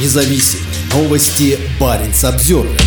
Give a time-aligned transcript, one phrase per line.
[0.00, 0.60] независим.
[0.92, 2.78] Новости Баренц Обзервер.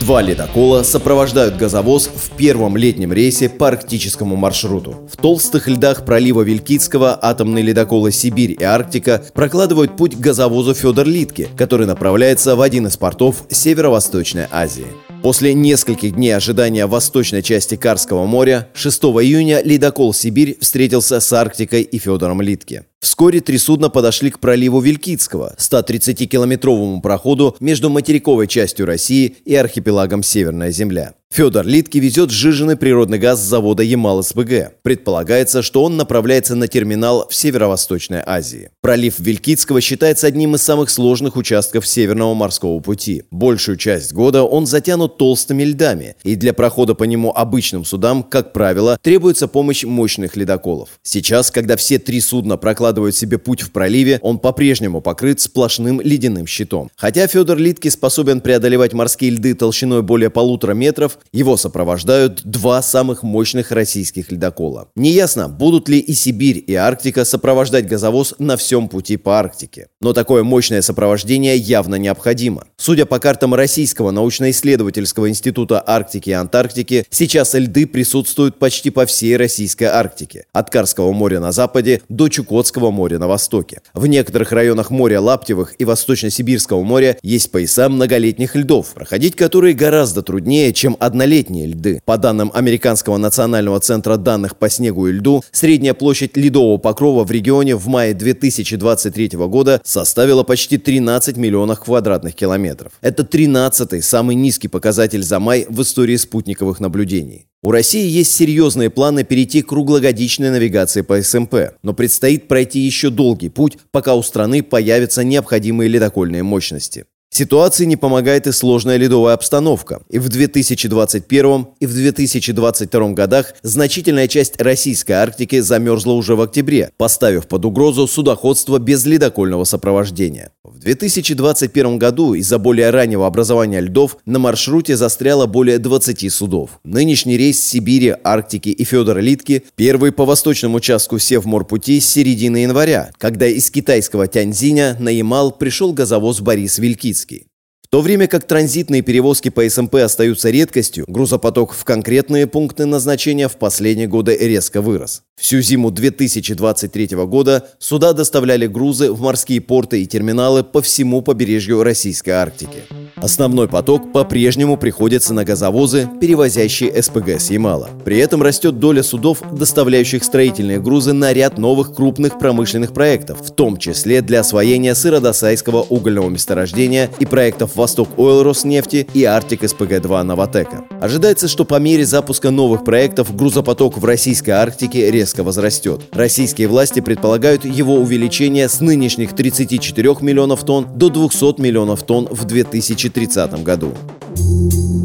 [0.00, 5.08] Два ледокола сопровождают газовоз в первом летнем рейсе по арктическому маршруту.
[5.12, 11.06] В толстых льдах пролива Вилькицкого атомные ледоколы «Сибирь» и «Арктика» прокладывают путь к газовозу «Федор
[11.06, 14.86] Литке», который направляется в один из портов Северо-Восточной Азии.
[15.26, 21.32] После нескольких дней ожидания в восточной части Карского моря 6 июня ледокол «Сибирь» встретился с
[21.32, 22.84] Арктикой и Федором Литке.
[23.00, 30.22] Вскоре три судна подошли к проливу Вилькицкого, 130-километровому проходу между материковой частью России и архипелагом
[30.22, 31.14] Северная Земля.
[31.36, 34.80] Федор Литки везет сжиженный природный газ с завода Ямал-СПГ.
[34.80, 38.70] Предполагается, что он направляется на терминал в Северо-Восточной Азии.
[38.80, 43.24] Пролив Вилькицкого считается одним из самых сложных участков Северного морского пути.
[43.30, 48.54] Большую часть года он затянут толстыми льдами, и для прохода по нему обычным судам, как
[48.54, 50.88] правило, требуется помощь мощных ледоколов.
[51.02, 56.46] Сейчас, когда все три судна прокладывают себе путь в проливе, он по-прежнему покрыт сплошным ледяным
[56.46, 56.90] щитом.
[56.96, 63.22] Хотя Федор Литки способен преодолевать морские льды толщиной более полутора метров, его сопровождают два самых
[63.22, 64.88] мощных российских ледокола.
[64.96, 69.88] Неясно, будут ли и Сибирь, и Арктика сопровождать газовоз на всем пути по Арктике.
[70.00, 72.64] Но такое мощное сопровождение явно необходимо.
[72.76, 79.36] Судя по картам Российского научно-исследовательского института Арктики и Антарктики, сейчас льды присутствуют почти по всей
[79.36, 80.46] российской Арктике.
[80.52, 83.82] От Карского моря на западе до Чукотского моря на востоке.
[83.94, 90.22] В некоторых районах моря Лаптевых и Восточно-Сибирского моря есть пояса многолетних льдов, проходить которые гораздо
[90.22, 92.00] труднее, чем однолетние льды.
[92.04, 97.30] По данным Американского национального центра данных по снегу и льду, средняя площадь ледового покрова в
[97.30, 102.92] регионе в мае 2023 года составила почти 13 миллионов квадратных километров.
[103.00, 107.46] Это 13-й самый низкий показатель за май в истории спутниковых наблюдений.
[107.62, 113.08] У России есть серьезные планы перейти к круглогодичной навигации по СМП, но предстоит пройти еще
[113.08, 117.06] долгий путь, пока у страны появятся необходимые ледокольные мощности.
[117.30, 120.00] Ситуации не помогает и сложная ледовая обстановка.
[120.08, 126.90] И в 2021 и в 2022 годах значительная часть российской Арктики замерзла уже в октябре,
[126.96, 130.50] поставив под угрозу судоходство без ледокольного сопровождения.
[130.68, 136.80] В 2021 году из-за более раннего образования льдов на маршруте застряло более 20 судов.
[136.82, 143.10] Нынешний рейс Сибири, Арктики и Федора Литки– первый по восточному участку Севморпути с середины января,
[143.18, 147.45] когда из китайского Тяньзиня на Ямал пришел газовоз Борис Вилькицкий.
[147.86, 153.48] В то время как транзитные перевозки по СМП остаются редкостью, грузопоток в конкретные пункты назначения
[153.48, 155.22] в последние годы резко вырос.
[155.40, 161.84] Всю зиму 2023 года суда доставляли грузы в морские порты и терминалы по всему побережью
[161.84, 162.82] Российской Арктики.
[163.16, 167.88] Основной поток по-прежнему приходится на газовозы, перевозящие СПГ с Ямала.
[168.04, 173.50] При этом растет доля судов, доставляющих строительные грузы на ряд новых крупных промышленных проектов, в
[173.52, 180.22] том числе для освоения сыродосайского угольного месторождения и проектов Восток Ойл Роснефти и Арктик СПГ-2
[180.22, 180.84] Новотека.
[181.00, 186.02] Ожидается, что по мере запуска новых проектов грузопоток в российской Арктике резко возрастет.
[186.12, 192.44] Российские власти предполагают его увеличение с нынешних 34 миллионов тонн до 200 миллионов тонн в
[192.44, 193.92] 2000 2030 году.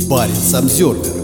[0.10, 1.21] Парень Самсервер